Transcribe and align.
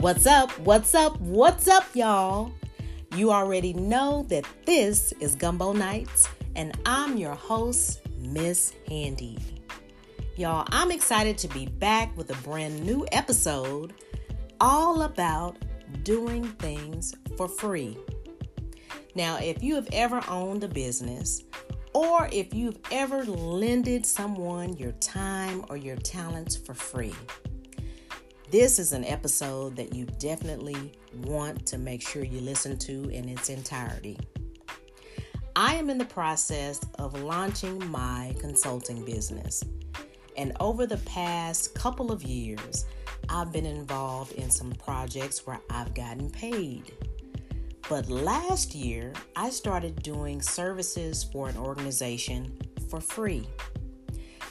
What's 0.00 0.26
up? 0.26 0.56
What's 0.60 0.94
up? 0.94 1.20
What's 1.20 1.66
up, 1.66 1.84
y'all? 1.92 2.52
You 3.16 3.32
already 3.32 3.72
know 3.72 4.24
that 4.28 4.44
this 4.64 5.12
is 5.18 5.34
Gumbo 5.34 5.72
Nights, 5.72 6.28
and 6.54 6.78
I'm 6.86 7.16
your 7.16 7.34
host, 7.34 8.02
Miss 8.16 8.74
Handy. 8.86 9.38
Y'all, 10.36 10.68
I'm 10.70 10.92
excited 10.92 11.36
to 11.38 11.48
be 11.48 11.66
back 11.66 12.16
with 12.16 12.30
a 12.30 12.40
brand 12.44 12.86
new 12.86 13.08
episode 13.10 13.92
all 14.60 15.02
about 15.02 15.56
doing 16.04 16.44
things 16.44 17.12
for 17.36 17.48
free. 17.48 17.98
Now, 19.16 19.38
if 19.38 19.64
you 19.64 19.74
have 19.74 19.88
ever 19.92 20.22
owned 20.28 20.62
a 20.62 20.68
business, 20.68 21.42
or 21.92 22.28
if 22.30 22.54
you've 22.54 22.78
ever 22.92 23.24
lended 23.24 24.06
someone 24.06 24.76
your 24.76 24.92
time 24.92 25.64
or 25.68 25.76
your 25.76 25.96
talents 25.96 26.56
for 26.56 26.72
free, 26.72 27.16
this 28.50 28.78
is 28.78 28.92
an 28.94 29.04
episode 29.04 29.76
that 29.76 29.94
you 29.94 30.06
definitely 30.18 30.92
want 31.24 31.66
to 31.66 31.76
make 31.76 32.00
sure 32.00 32.24
you 32.24 32.40
listen 32.40 32.78
to 32.78 33.10
in 33.10 33.28
its 33.28 33.50
entirety. 33.50 34.18
I 35.54 35.74
am 35.74 35.90
in 35.90 35.98
the 35.98 36.06
process 36.06 36.80
of 36.98 37.20
launching 37.20 37.86
my 37.90 38.34
consulting 38.40 39.04
business. 39.04 39.62
And 40.38 40.56
over 40.60 40.86
the 40.86 40.96
past 40.98 41.74
couple 41.74 42.10
of 42.10 42.22
years, 42.22 42.86
I've 43.28 43.52
been 43.52 43.66
involved 43.66 44.32
in 44.32 44.50
some 44.50 44.72
projects 44.72 45.46
where 45.46 45.60
I've 45.68 45.92
gotten 45.92 46.30
paid. 46.30 46.92
But 47.86 48.08
last 48.08 48.74
year, 48.74 49.12
I 49.36 49.50
started 49.50 50.02
doing 50.02 50.40
services 50.40 51.22
for 51.22 51.50
an 51.50 51.56
organization 51.58 52.56
for 52.88 53.00
free. 53.00 53.46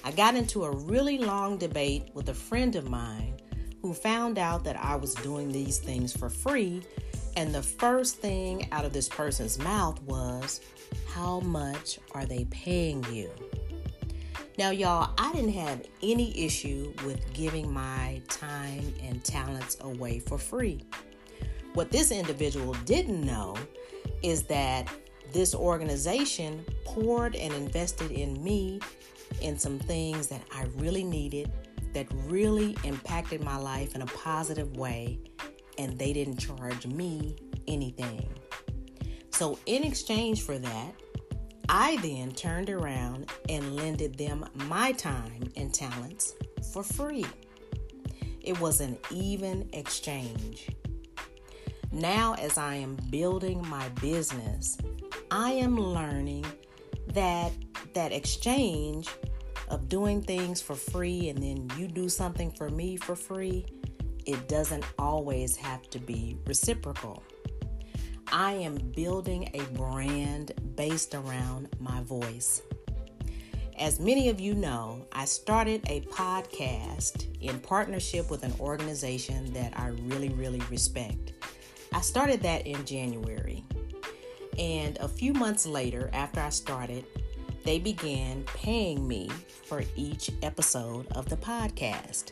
I 0.04 0.12
got 0.12 0.36
into 0.36 0.66
a 0.66 0.72
really 0.72 1.18
long 1.18 1.58
debate 1.58 2.12
with 2.14 2.30
a 2.30 2.34
friend 2.34 2.76
of 2.76 2.90
mine 2.90 3.38
who 3.88 3.94
found 3.94 4.38
out 4.38 4.66
that 4.66 4.76
I 4.84 4.98
was 4.98 5.14
doing 5.16 5.50
these 5.50 5.78
things 5.78 6.16
for 6.16 6.30
free. 6.30 6.84
And 7.38 7.56
the 7.56 7.62
first 7.62 8.18
thing 8.18 8.68
out 8.74 8.84
of 8.84 8.92
this 8.92 9.08
person's 9.08 9.58
mouth 9.60 10.02
was, 10.04 10.60
How 11.08 11.40
much 11.40 11.98
are 12.14 12.26
they 12.26 12.44
paying 12.52 13.06
you? 13.14 13.32
Now, 14.58 14.72
y'all, 14.72 15.14
I 15.18 15.32
didn't 15.32 15.54
have 15.54 15.84
any 16.04 16.38
issue 16.38 16.94
with 17.06 17.32
giving 17.32 17.72
my 17.72 18.22
time 18.28 18.94
and 19.02 19.24
talents 19.24 19.78
away 19.80 20.20
for 20.20 20.38
free. 20.38 20.84
What 21.74 21.90
this 21.90 22.12
individual 22.12 22.74
didn't 22.84 23.22
know 23.22 23.56
is 24.22 24.44
that 24.44 24.92
this 25.32 25.56
organization 25.56 26.66
poured 26.84 27.36
and 27.36 27.54
invested 27.54 28.12
in 28.12 28.44
me 28.44 28.82
in 29.40 29.58
some 29.58 29.80
things 29.80 30.28
that 30.28 30.42
I 30.54 30.66
really 30.76 31.06
needed 31.06 31.50
that 31.98 32.06
really 32.28 32.78
impacted 32.84 33.44
my 33.44 33.58
life 33.58 33.96
in 33.96 34.04
a 34.04 34.06
positive 34.06 34.78
way, 34.78 35.20
and 35.80 35.98
they 35.98 36.14
didn't 36.14 36.38
charge 36.38 36.86
me 36.86 37.36
anything. 37.68 38.30
So, 39.32 39.58
in 39.66 39.84
exchange 39.84 40.44
for 40.44 40.60
that, 40.60 40.94
I 41.70 41.98
then 42.04 42.34
turned 42.34 42.70
around 42.70 43.32
and 43.50 43.76
lended 43.76 44.16
them 44.16 44.46
my 44.68 44.92
time 44.92 45.52
and 45.56 45.74
talents 45.74 46.36
for 46.72 46.84
free. 46.84 47.26
It 48.42 48.60
was 48.62 48.80
an 48.80 48.96
even 49.10 49.68
exchange. 49.74 50.70
Now, 51.92 52.36
as 52.36 52.60
I 52.60 52.76
am 52.76 52.96
building 53.10 53.68
my 53.68 53.90
business, 53.90 54.78
I 55.32 55.54
am 55.54 55.80
learning 55.80 56.46
that 57.08 57.54
that 57.96 58.12
exchange 58.12 59.10
of 59.68 59.90
doing 59.90 60.22
things 60.22 60.62
for 60.62 60.76
free 60.76 61.30
and 61.30 61.42
then 61.42 61.70
you 61.78 61.88
do 61.88 62.10
something 62.10 62.52
for 62.52 62.70
me 62.70 62.98
for 62.98 63.16
free, 63.16 63.66
it 64.26 64.48
doesn't 64.48 64.86
always 64.98 65.56
have 65.56 65.90
to 65.90 66.00
be 66.00 66.38
reciprocal. 66.46 67.24
I 68.32 68.54
am 68.54 68.76
building 68.96 69.50
a 69.54 69.62
brand 69.78 70.52
based 70.76 71.16
around 71.16 71.70
my 71.80 72.02
voice. 72.04 72.62
As 73.80 74.00
many 74.00 74.30
of 74.30 74.40
you 74.40 74.54
know, 74.54 75.06
I 75.12 75.26
started 75.26 75.84
a 75.88 76.02
podcast 76.02 77.28
in 77.42 77.60
partnership 77.60 78.30
with 78.30 78.44
an 78.44 78.54
organization 78.60 79.54
that 79.54 79.80
I 79.80 79.90
really, 80.08 80.30
really 80.30 80.62
respect. 80.70 81.34
I 81.94 82.02
started 82.02 82.42
that 82.42 82.66
in 82.68 82.84
January. 82.86 83.64
And 84.58 84.98
a 84.98 85.08
few 85.08 85.34
months 85.34 85.66
later, 85.66 86.10
after 86.12 86.40
I 86.40 86.50
started, 86.50 87.06
they 87.68 87.80
began 87.80 88.44
paying 88.44 89.06
me 89.06 89.30
for 89.66 89.84
each 89.98 90.32
episode 90.42 91.06
of 91.12 91.28
the 91.28 91.36
podcast. 91.36 92.32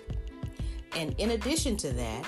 And 0.96 1.14
in 1.18 1.32
addition 1.32 1.76
to 1.76 1.92
that, 1.92 2.26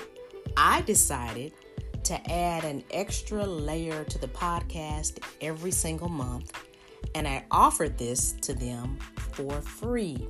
I 0.58 0.82
decided 0.82 1.54
to 2.02 2.30
add 2.30 2.64
an 2.64 2.84
extra 2.90 3.46
layer 3.46 4.04
to 4.04 4.18
the 4.18 4.28
podcast 4.28 5.20
every 5.40 5.70
single 5.70 6.10
month, 6.10 6.52
and 7.14 7.26
I 7.26 7.46
offered 7.50 7.96
this 7.96 8.32
to 8.42 8.52
them 8.52 8.98
for 9.16 9.62
free. 9.62 10.28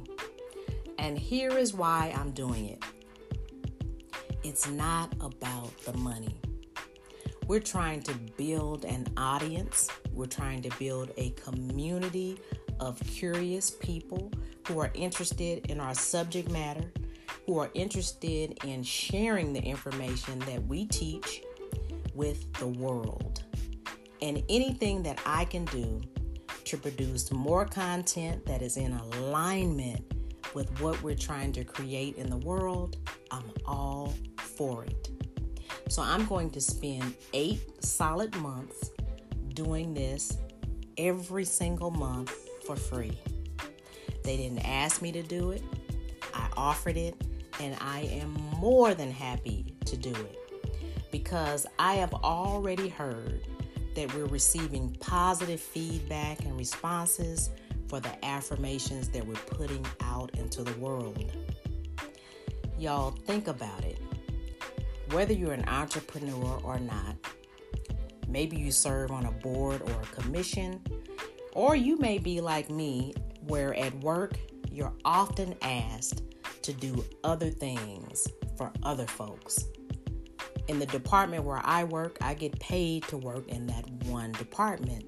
And 1.00 1.18
here 1.18 1.58
is 1.58 1.74
why 1.74 2.14
I'm 2.16 2.30
doing 2.30 2.66
it 2.66 2.84
it's 4.44 4.68
not 4.68 5.12
about 5.20 5.76
the 5.78 5.94
money. 5.94 6.40
We're 7.48 7.58
trying 7.58 8.02
to 8.02 8.14
build 8.36 8.84
an 8.84 9.08
audience, 9.16 9.88
we're 10.12 10.26
trying 10.26 10.62
to 10.62 10.70
build 10.78 11.10
a 11.16 11.30
community 11.30 12.38
of 12.80 13.00
curious 13.00 13.70
people 13.70 14.30
who 14.66 14.80
are 14.80 14.90
interested 14.94 15.70
in 15.70 15.80
our 15.80 15.94
subject 15.94 16.50
matter, 16.50 16.92
who 17.46 17.58
are 17.58 17.70
interested 17.74 18.58
in 18.64 18.82
sharing 18.82 19.52
the 19.52 19.62
information 19.62 20.38
that 20.40 20.66
we 20.66 20.86
teach 20.86 21.42
with 22.14 22.52
the 22.54 22.66
world. 22.66 23.42
And 24.20 24.42
anything 24.48 25.02
that 25.04 25.20
I 25.24 25.44
can 25.44 25.64
do 25.66 26.02
to 26.64 26.76
produce 26.76 27.32
more 27.32 27.64
content 27.64 28.44
that 28.46 28.60
is 28.60 28.76
in 28.76 28.92
alignment 28.92 30.04
with 30.54 30.68
what 30.80 31.02
we're 31.02 31.14
trying 31.14 31.52
to 31.52 31.64
create 31.64 32.16
in 32.16 32.28
the 32.28 32.36
world, 32.36 32.96
I'm 33.30 33.50
all 33.64 34.14
for 34.36 34.84
it. 34.84 35.08
So 35.88 36.02
I'm 36.02 36.26
going 36.26 36.50
to 36.50 36.60
spend 36.60 37.14
eight 37.32 37.82
solid 37.82 38.34
months 38.36 38.90
doing 39.54 39.94
this 39.94 40.36
every 40.98 41.44
single 41.44 41.90
month 41.90 42.47
for 42.68 42.76
free. 42.76 43.18
They 44.24 44.36
didn't 44.36 44.58
ask 44.58 45.00
me 45.00 45.10
to 45.12 45.22
do 45.22 45.52
it, 45.52 45.62
I 46.34 46.48
offered 46.54 46.98
it, 46.98 47.14
and 47.60 47.74
I 47.80 48.00
am 48.00 48.34
more 48.60 48.92
than 48.92 49.10
happy 49.10 49.74
to 49.86 49.96
do 49.96 50.10
it 50.10 50.38
because 51.10 51.66
I 51.78 51.94
have 51.94 52.12
already 52.12 52.88
heard 52.88 53.40
that 53.94 54.14
we're 54.14 54.26
receiving 54.26 54.94
positive 55.00 55.58
feedback 55.58 56.44
and 56.44 56.58
responses 56.58 57.48
for 57.88 58.00
the 58.00 58.22
affirmations 58.22 59.08
that 59.08 59.26
we're 59.26 59.34
putting 59.46 59.86
out 60.02 60.30
into 60.34 60.62
the 60.62 60.78
world. 60.78 61.32
Y'all, 62.78 63.12
think 63.12 63.48
about 63.48 63.82
it. 63.82 63.98
Whether 65.12 65.32
you're 65.32 65.54
an 65.54 65.66
entrepreneur 65.70 66.60
or 66.62 66.78
not, 66.78 67.16
maybe 68.28 68.58
you 68.58 68.72
serve 68.72 69.10
on 69.10 69.24
a 69.24 69.32
board 69.32 69.80
or 69.80 70.02
a 70.02 70.20
commission, 70.20 70.82
or 71.52 71.76
you 71.76 71.96
may 71.98 72.18
be 72.18 72.40
like 72.40 72.70
me, 72.70 73.12
where 73.46 73.74
at 73.74 73.94
work 74.00 74.38
you're 74.70 74.94
often 75.04 75.54
asked 75.62 76.22
to 76.62 76.72
do 76.72 77.04
other 77.24 77.50
things 77.50 78.26
for 78.56 78.72
other 78.82 79.06
folks. 79.06 79.64
In 80.68 80.78
the 80.78 80.86
department 80.86 81.44
where 81.44 81.62
I 81.64 81.84
work, 81.84 82.18
I 82.20 82.34
get 82.34 82.58
paid 82.60 83.04
to 83.04 83.16
work 83.16 83.48
in 83.48 83.66
that 83.68 83.88
one 84.04 84.32
department. 84.32 85.04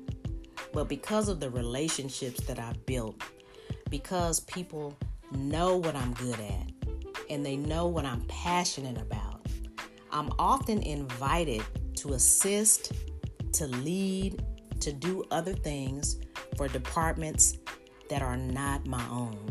But 0.72 0.88
because 0.88 1.28
of 1.28 1.40
the 1.40 1.50
relationships 1.50 2.40
that 2.46 2.58
I've 2.58 2.86
built, 2.86 3.22
because 3.90 4.40
people 4.40 4.96
know 5.32 5.76
what 5.76 5.94
I'm 5.96 6.14
good 6.14 6.38
at 6.40 6.72
and 7.28 7.44
they 7.44 7.56
know 7.56 7.86
what 7.86 8.06
I'm 8.06 8.22
passionate 8.22 8.98
about, 8.98 9.46
I'm 10.12 10.30
often 10.38 10.82
invited 10.82 11.62
to 11.96 12.14
assist, 12.14 12.92
to 13.52 13.66
lead, 13.66 14.42
to 14.80 14.92
do 14.92 15.24
other 15.30 15.52
things 15.52 16.20
for 16.60 16.68
departments 16.68 17.56
that 18.10 18.20
are 18.20 18.36
not 18.36 18.86
my 18.86 19.02
own. 19.08 19.50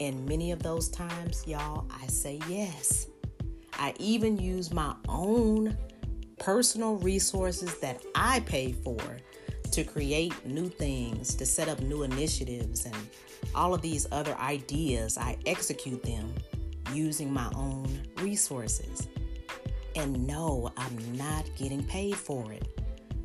And 0.00 0.26
many 0.26 0.52
of 0.52 0.62
those 0.62 0.88
times, 0.88 1.46
y'all, 1.46 1.84
I 1.90 2.06
say 2.06 2.40
yes. 2.48 3.08
I 3.74 3.92
even 3.98 4.38
use 4.38 4.72
my 4.72 4.94
own 5.06 5.76
personal 6.38 6.96
resources 6.96 7.78
that 7.80 8.02
I 8.14 8.40
pay 8.40 8.72
for 8.72 9.18
to 9.70 9.84
create 9.84 10.32
new 10.46 10.70
things, 10.70 11.34
to 11.34 11.44
set 11.44 11.68
up 11.68 11.78
new 11.82 12.04
initiatives, 12.04 12.86
and 12.86 12.96
all 13.54 13.74
of 13.74 13.82
these 13.82 14.06
other 14.10 14.34
ideas. 14.36 15.18
I 15.18 15.36
execute 15.44 16.02
them 16.02 16.32
using 16.94 17.30
my 17.30 17.52
own 17.54 18.00
resources. 18.22 19.08
And 19.94 20.26
no, 20.26 20.72
I'm 20.74 21.18
not 21.18 21.44
getting 21.54 21.84
paid 21.84 22.16
for 22.16 22.50
it. 22.50 22.66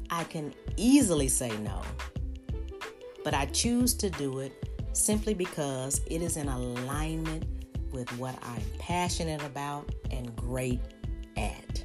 I 0.09 0.25
can 0.25 0.53
easily 0.75 1.29
say 1.29 1.56
no 1.59 1.81
but 3.24 3.34
I 3.34 3.46
choose 3.48 3.94
to 3.96 4.10
do 4.10 4.40
it 4.40 4.70
simply 4.94 5.34
because 5.34 6.02
it 6.08 6.22
is 6.22 6.38
in 6.38 6.48
alignment 6.48 7.46
with 7.92 8.10
what 8.18 8.38
I'm 8.44 8.64
passionate 8.80 9.44
about 9.44 9.94
and 10.12 10.36
great 10.36 10.81
at. 11.38 11.81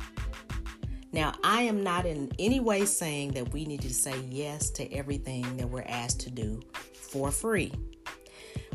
Now, 1.12 1.34
I 1.42 1.62
am 1.62 1.82
not 1.82 2.04
in 2.06 2.30
any 2.38 2.60
way 2.60 2.84
saying 2.84 3.32
that 3.32 3.52
we 3.52 3.64
need 3.64 3.80
to 3.82 3.92
say 3.92 4.18
yes 4.28 4.70
to 4.70 4.92
everything 4.92 5.56
that 5.56 5.68
we're 5.68 5.84
asked 5.86 6.20
to 6.20 6.30
do 6.30 6.60
for 6.92 7.30
free. 7.30 7.72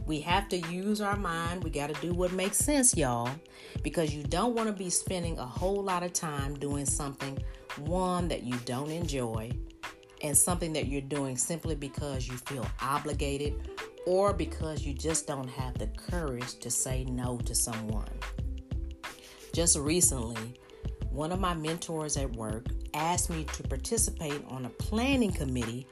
We 0.06 0.20
have 0.22 0.50
to 0.50 0.58
use 0.58 1.00
our 1.00 1.16
mind. 1.16 1.64
We 1.64 1.70
got 1.70 1.94
to 1.94 2.02
do 2.02 2.14
what 2.14 2.34
makes 2.34 2.58
sense, 2.58 2.98
y'all, 2.98 3.30
because 3.84 4.14
you 4.14 4.24
don't 4.24 4.56
want 4.56 4.68
to 4.68 4.74
be 4.74 4.90
spending 4.90 5.38
a 5.38 5.46
whole 5.46 5.82
lot 5.82 6.04
of 6.04 6.12
time 6.12 6.56
doing 6.56 6.86
something, 6.86 7.38
one, 7.78 8.28
that 8.28 8.44
you 8.44 8.56
don't 8.66 8.92
enjoy, 8.92 9.52
and 10.24 10.38
something 10.38 10.74
that 10.74 10.88
you're 10.88 11.02
doing 11.02 11.38
simply 11.38 11.76
because 11.76 12.28
you 12.28 12.36
feel 12.38 12.66
obligated 12.82 13.70
or 14.08 14.34
because 14.34 14.84
you 14.84 14.94
just 14.94 15.28
don't 15.28 15.50
have 15.50 15.78
the 15.78 15.88
courage 15.88 16.56
to 16.60 16.72
say 16.72 17.04
no 17.06 17.38
to 17.40 17.54
someone. 17.54 18.10
Just 19.54 19.78
recently, 19.78 20.56
one 21.12 21.32
of 21.32 21.40
my 21.40 21.54
mentors 21.54 22.18
at 22.18 22.36
work 22.36 22.66
asked 22.94 23.30
me 23.30 23.44
to 23.54 23.64
participate 23.64 24.44
on 24.48 24.66
a 24.66 24.70
planning 24.70 25.32
committee 25.32 25.86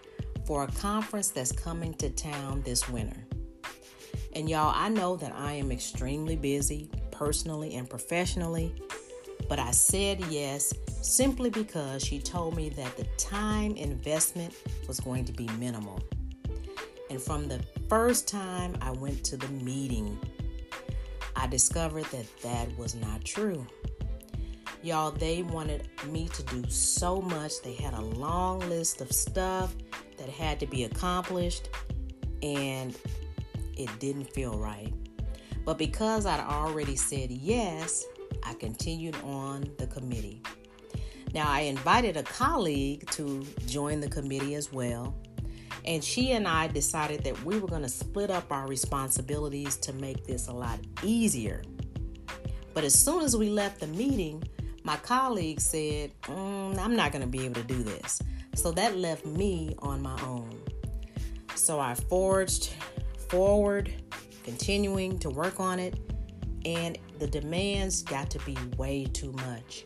for 0.45 0.63
a 0.63 0.67
conference 0.71 1.29
that's 1.29 1.51
coming 1.51 1.93
to 1.95 2.09
town 2.09 2.61
this 2.63 2.89
winter. 2.89 3.23
And 4.33 4.49
y'all, 4.49 4.73
I 4.75 4.89
know 4.89 5.17
that 5.17 5.33
I 5.35 5.53
am 5.53 5.71
extremely 5.71 6.35
busy 6.35 6.89
personally 7.11 7.75
and 7.75 7.89
professionally, 7.89 8.73
but 9.51 9.59
I 9.59 9.71
said 9.71 10.21
yes 10.29 10.73
simply 11.01 11.49
because 11.49 12.01
she 12.01 12.19
told 12.19 12.55
me 12.55 12.69
that 12.69 12.95
the 12.95 13.03
time 13.17 13.75
investment 13.75 14.55
was 14.87 15.01
going 15.01 15.25
to 15.25 15.33
be 15.33 15.45
minimal. 15.59 16.01
And 17.09 17.21
from 17.21 17.49
the 17.49 17.61
first 17.89 18.29
time 18.29 18.77
I 18.81 18.91
went 18.91 19.25
to 19.25 19.35
the 19.35 19.49
meeting, 19.49 20.17
I 21.35 21.47
discovered 21.47 22.05
that 22.05 22.25
that 22.43 22.77
was 22.77 22.95
not 22.95 23.25
true. 23.25 23.67
Y'all, 24.83 25.11
they 25.11 25.43
wanted 25.43 25.89
me 26.07 26.29
to 26.29 26.43
do 26.43 26.63
so 26.69 27.21
much. 27.21 27.61
They 27.61 27.73
had 27.73 27.93
a 27.93 28.01
long 28.01 28.61
list 28.69 29.01
of 29.01 29.11
stuff 29.11 29.75
that 30.17 30.29
had 30.29 30.61
to 30.61 30.65
be 30.65 30.85
accomplished, 30.85 31.67
and 32.41 32.97
it 33.75 33.89
didn't 33.99 34.31
feel 34.33 34.57
right. 34.57 34.93
But 35.65 35.77
because 35.77 36.25
I'd 36.25 36.39
already 36.39 36.95
said 36.95 37.31
yes, 37.31 38.05
I 38.43 38.53
continued 38.53 39.15
on 39.23 39.71
the 39.77 39.87
committee. 39.87 40.41
Now, 41.33 41.49
I 41.49 41.61
invited 41.61 42.17
a 42.17 42.23
colleague 42.23 43.09
to 43.11 43.45
join 43.65 44.01
the 44.01 44.09
committee 44.09 44.55
as 44.55 44.71
well, 44.71 45.15
and 45.85 46.03
she 46.03 46.31
and 46.33 46.47
I 46.47 46.67
decided 46.67 47.23
that 47.23 47.43
we 47.45 47.59
were 47.59 47.67
going 47.67 47.83
to 47.83 47.89
split 47.89 48.29
up 48.29 48.51
our 48.51 48.67
responsibilities 48.67 49.77
to 49.77 49.93
make 49.93 50.25
this 50.25 50.47
a 50.47 50.53
lot 50.53 50.79
easier. 51.03 51.63
But 52.73 52.83
as 52.83 52.93
soon 52.93 53.23
as 53.23 53.35
we 53.35 53.49
left 53.49 53.79
the 53.79 53.87
meeting, 53.87 54.43
my 54.83 54.97
colleague 54.97 55.59
said, 55.59 56.11
mm, 56.23 56.77
I'm 56.77 56.95
not 56.95 57.11
going 57.11 57.21
to 57.21 57.27
be 57.27 57.45
able 57.45 57.61
to 57.61 57.63
do 57.63 57.83
this. 57.83 58.21
So 58.55 58.71
that 58.71 58.97
left 58.97 59.25
me 59.25 59.75
on 59.79 60.01
my 60.01 60.19
own. 60.23 60.61
So 61.55 61.79
I 61.79 61.95
forged 61.95 62.73
forward, 63.29 63.93
continuing 64.43 65.19
to 65.19 65.29
work 65.29 65.59
on 65.59 65.79
it, 65.79 65.99
and 66.65 66.97
the 67.21 67.27
demands 67.27 68.01
got 68.01 68.31
to 68.31 68.39
be 68.39 68.57
way 68.77 69.05
too 69.05 69.31
much. 69.33 69.85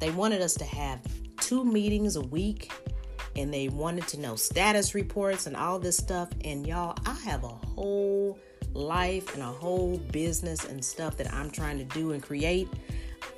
They 0.00 0.10
wanted 0.10 0.42
us 0.42 0.54
to 0.54 0.64
have 0.64 0.98
two 1.40 1.64
meetings 1.64 2.16
a 2.16 2.20
week 2.20 2.72
and 3.36 3.54
they 3.54 3.68
wanted 3.68 4.08
to 4.08 4.18
know 4.18 4.34
status 4.34 4.92
reports 4.92 5.46
and 5.46 5.54
all 5.54 5.78
this 5.78 5.96
stuff. 5.96 6.30
And 6.44 6.66
y'all, 6.66 6.98
I 7.06 7.14
have 7.20 7.44
a 7.44 7.48
whole 7.48 8.40
life 8.74 9.34
and 9.34 9.42
a 9.44 9.46
whole 9.46 9.98
business 10.10 10.64
and 10.64 10.84
stuff 10.84 11.16
that 11.18 11.32
I'm 11.32 11.48
trying 11.48 11.78
to 11.78 11.84
do 11.84 12.10
and 12.10 12.20
create. 12.20 12.68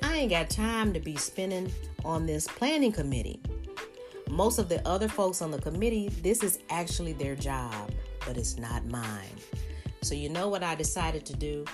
I 0.01 0.17
ain't 0.17 0.31
got 0.31 0.49
time 0.49 0.91
to 0.91 0.99
be 0.99 1.15
spending 1.15 1.71
on 2.03 2.25
this 2.25 2.47
planning 2.47 2.91
committee. 2.91 3.39
Most 4.31 4.57
of 4.57 4.67
the 4.67 4.85
other 4.87 5.07
folks 5.07 5.43
on 5.43 5.51
the 5.51 5.61
committee, 5.61 6.09
this 6.23 6.41
is 6.41 6.57
actually 6.71 7.13
their 7.13 7.35
job, 7.35 7.91
but 8.25 8.35
it's 8.35 8.57
not 8.57 8.83
mine. 8.87 9.37
So, 10.01 10.15
you 10.15 10.29
know 10.29 10.49
what 10.49 10.63
I 10.63 10.73
decided 10.73 11.23
to 11.27 11.35
do? 11.35 11.65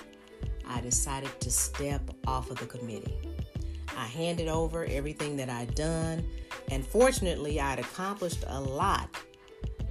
I 0.68 0.80
decided 0.80 1.40
to 1.40 1.50
step 1.50 2.02
off 2.26 2.50
of 2.50 2.58
the 2.58 2.66
committee. 2.66 3.16
I 3.96 4.06
handed 4.06 4.48
over 4.48 4.84
everything 4.84 5.36
that 5.38 5.48
I'd 5.48 5.74
done, 5.74 6.24
and 6.70 6.86
fortunately, 6.86 7.60
I'd 7.60 7.78
accomplished 7.78 8.44
a 8.46 8.60
lot. 8.60 9.08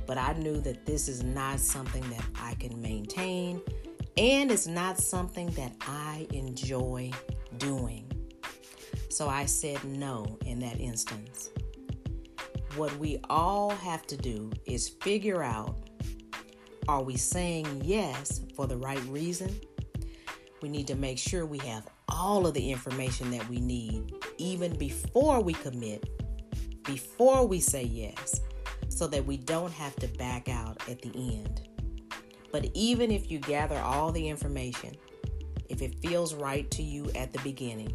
But 0.05 0.17
I 0.17 0.33
knew 0.33 0.61
that 0.61 0.85
this 0.85 1.09
is 1.09 1.23
not 1.23 1.59
something 1.59 2.07
that 2.09 2.23
I 2.39 2.53
can 2.55 2.81
maintain, 2.81 3.61
and 4.17 4.51
it's 4.51 4.67
not 4.67 4.97
something 4.99 5.47
that 5.51 5.73
I 5.81 6.27
enjoy 6.31 7.11
doing. 7.57 8.09
So 9.09 9.27
I 9.27 9.45
said 9.45 9.83
no 9.83 10.37
in 10.45 10.59
that 10.59 10.79
instance. 10.79 11.49
What 12.75 12.95
we 12.97 13.19
all 13.29 13.71
have 13.71 14.05
to 14.07 14.15
do 14.15 14.51
is 14.65 14.89
figure 14.89 15.43
out 15.43 15.75
are 16.87 17.03
we 17.03 17.17
saying 17.17 17.81
yes 17.83 18.41
for 18.55 18.65
the 18.65 18.77
right 18.77 19.03
reason? 19.09 19.59
We 20.61 20.69
need 20.69 20.87
to 20.87 20.95
make 20.95 21.17
sure 21.17 21.45
we 21.45 21.59
have 21.59 21.87
all 22.09 22.47
of 22.47 22.53
the 22.53 22.71
information 22.71 23.31
that 23.31 23.47
we 23.49 23.59
need 23.59 24.13
even 24.37 24.75
before 24.77 25.41
we 25.41 25.53
commit, 25.53 26.09
before 26.83 27.47
we 27.47 27.59
say 27.59 27.83
yes, 27.83 28.41
so 28.89 29.07
that 29.07 29.25
we 29.25 29.37
don't 29.37 29.71
have 29.71 29.95
to 29.97 30.07
back 30.07 30.49
out 30.49 30.81
at 30.89 31.01
the 31.01 31.11
end. 31.15 31.67
But 32.51 32.69
even 32.73 33.11
if 33.11 33.29
you 33.29 33.39
gather 33.39 33.77
all 33.77 34.11
the 34.11 34.27
information, 34.27 34.95
if 35.69 35.81
it 35.81 35.99
feels 35.99 36.33
right 36.33 36.69
to 36.71 36.81
you 36.81 37.11
at 37.13 37.33
the 37.33 37.39
beginning, 37.39 37.93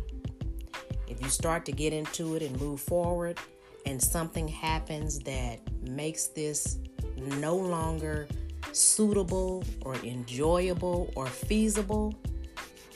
if 1.09 1.21
you 1.21 1.29
start 1.29 1.65
to 1.67 1.73
get 1.73 1.93
into 1.93 2.37
it 2.37 2.43
and 2.43 2.59
move 2.61 2.81
forward, 2.81 3.39
and 3.87 4.01
something 4.01 4.47
happens 4.47 5.19
that 5.21 5.61
makes 5.83 6.27
this 6.29 6.79
no 7.17 7.57
longer 7.57 8.29
suitable 8.73 9.65
or 9.83 9.97
enjoyable 9.97 11.13
or 11.17 11.27
feasible, 11.27 12.15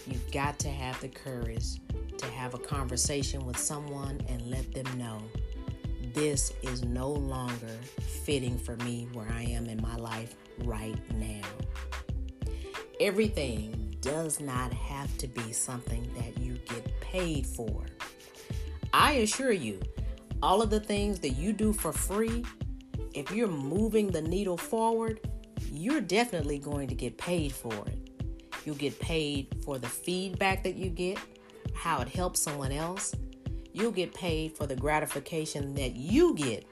you've 0.06 0.30
got 0.32 0.58
to 0.60 0.68
have 0.68 1.00
the 1.00 1.08
courage 1.08 1.80
to 2.18 2.26
have 2.26 2.54
a 2.54 2.58
conversation 2.58 3.44
with 3.44 3.58
someone 3.58 4.20
and 4.28 4.42
let 4.50 4.72
them 4.72 4.86
know 4.98 5.22
this 6.14 6.52
is 6.62 6.82
no 6.82 7.10
longer 7.10 7.78
fitting 8.24 8.56
for 8.56 8.76
me 8.76 9.06
where 9.12 9.28
I 9.30 9.42
am 9.42 9.66
in 9.66 9.80
my 9.82 9.96
life 9.96 10.34
right 10.64 10.96
now. 11.14 11.46
Everything 13.00 13.94
does 14.00 14.40
not 14.40 14.72
have 14.72 15.16
to 15.18 15.26
be 15.26 15.52
something 15.52 16.08
that 16.14 16.42
you 16.42 16.54
get 16.66 17.00
paid 17.00 17.46
for. 17.46 17.84
I 18.94 19.12
assure 19.14 19.52
you, 19.52 19.80
all 20.42 20.62
of 20.62 20.70
the 20.70 20.80
things 20.80 21.18
that 21.20 21.30
you 21.30 21.52
do 21.52 21.72
for 21.72 21.92
free, 21.92 22.44
if 23.12 23.30
you're 23.30 23.48
moving 23.48 24.06
the 24.06 24.22
needle 24.22 24.56
forward, 24.56 25.20
you're 25.70 26.00
definitely 26.00 26.58
going 26.58 26.88
to 26.88 26.94
get 26.94 27.18
paid 27.18 27.52
for 27.52 27.74
it. 27.88 28.05
You'll 28.66 28.74
get 28.74 28.98
paid 28.98 29.46
for 29.64 29.78
the 29.78 29.86
feedback 29.86 30.64
that 30.64 30.74
you 30.74 30.90
get, 30.90 31.18
how 31.72 32.00
it 32.00 32.08
helps 32.08 32.40
someone 32.40 32.72
else. 32.72 33.14
You'll 33.72 33.92
get 33.92 34.12
paid 34.12 34.56
for 34.56 34.66
the 34.66 34.74
gratification 34.74 35.72
that 35.76 35.94
you 35.94 36.34
get, 36.34 36.66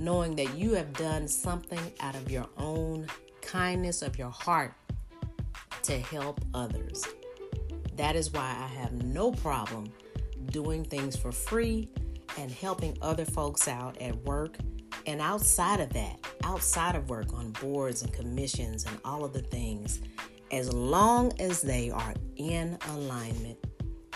knowing 0.00 0.34
that 0.34 0.56
you 0.56 0.72
have 0.72 0.92
done 0.94 1.28
something 1.28 1.92
out 2.00 2.16
of 2.16 2.28
your 2.28 2.48
own 2.58 3.06
kindness 3.40 4.02
of 4.02 4.18
your 4.18 4.30
heart 4.30 4.74
to 5.84 6.00
help 6.00 6.40
others. 6.54 7.06
That 7.94 8.16
is 8.16 8.32
why 8.32 8.56
I 8.58 8.66
have 8.74 9.04
no 9.04 9.30
problem 9.30 9.92
doing 10.46 10.84
things 10.84 11.16
for 11.16 11.30
free 11.30 11.88
and 12.36 12.50
helping 12.50 12.98
other 13.00 13.24
folks 13.24 13.68
out 13.68 13.96
at 14.02 14.16
work 14.24 14.56
and 15.06 15.20
outside 15.20 15.78
of 15.78 15.90
that, 15.92 16.18
outside 16.42 16.96
of 16.96 17.08
work 17.08 17.32
on 17.32 17.52
boards 17.52 18.02
and 18.02 18.12
commissions 18.12 18.86
and 18.86 18.98
all 19.04 19.24
of 19.24 19.32
the 19.32 19.42
things, 19.42 20.00
as 20.50 20.72
long 20.72 21.32
as 21.40 21.60
they 21.60 21.90
are 21.90 22.14
in 22.36 22.78
alignment 22.90 23.58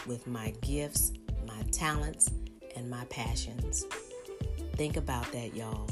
with 0.06 0.26
my 0.26 0.52
gifts, 0.62 1.12
my 1.46 1.62
talents, 1.70 2.30
and 2.76 2.88
my 2.88 3.04
passions. 3.06 3.84
Think 4.76 4.96
about 4.96 5.30
that, 5.32 5.54
y'all. 5.54 5.88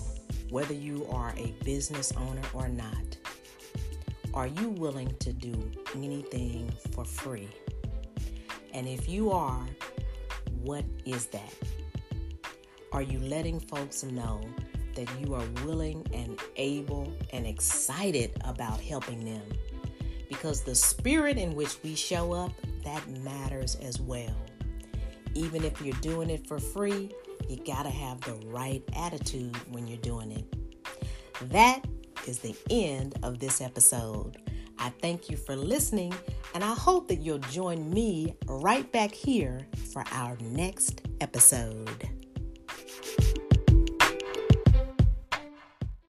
Whether 0.49 0.75
you 0.75 1.07
are 1.11 1.35
a 1.37 1.55
business 1.65 2.13
owner 2.17 2.43
or 2.55 2.69
not, 2.69 3.17
are 4.35 4.47
you 4.47 4.71
willing 4.71 5.15
to 5.19 5.33
do 5.33 5.71
anything 5.95 6.73
for 6.93 7.05
free? 7.05 7.49
And 8.73 8.89
if 8.89 9.09
you 9.09 9.31
are, 9.31 9.67
what 10.63 10.85
is 11.05 11.27
that? 11.27 11.55
Are 12.93 13.03
you 13.03 13.19
letting 13.21 13.61
folks 13.61 14.03
know 14.03 14.41
that 14.95 15.09
you 15.21 15.35
are 15.35 15.45
willing 15.65 16.05
and 16.13 16.39
able 16.57 17.13
and 17.33 17.47
excited 17.47 18.33
about 18.45 18.81
helping 18.81 19.25
them? 19.25 19.43
Because 20.31 20.63
the 20.63 20.75
spirit 20.75 21.37
in 21.37 21.55
which 21.55 21.77
we 21.83 21.95
show 21.95 22.33
up, 22.33 22.53
that 22.85 23.07
matters 23.23 23.77
as 23.83 24.01
well. 24.01 24.35
Even 25.35 25.63
if 25.65 25.83
you're 25.83 26.01
doing 26.01 26.31
it 26.31 26.47
for 26.47 26.59
free, 26.59 27.11
you 27.49 27.57
got 27.59 27.83
to 27.83 27.91
have 27.91 28.21
the 28.23 28.35
right 28.47 28.83
attitude 28.97 29.55
when 29.71 29.87
you're 29.87 29.99
doing 29.99 30.31
it. 30.33 31.51
That 31.51 31.85
is 32.27 32.39
the 32.39 32.57
end 32.71 33.19
of 33.23 33.39
this 33.39 33.61
episode. 33.61 34.39
I 34.79 34.91
thank 35.03 35.29
you 35.29 35.37
for 35.37 35.57
listening 35.57 36.15
and 36.55 36.65
I 36.65 36.75
hope 36.75 37.09
that 37.09 37.17
you'll 37.17 37.39
join 37.39 37.91
me 37.93 38.37
right 38.47 38.91
back 38.93 39.13
here 39.13 39.67
for 39.93 40.05
our 40.13 40.37
next 40.41 41.03
episode. 41.21 42.09